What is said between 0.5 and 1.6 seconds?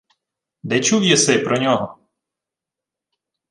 —Де чув єси про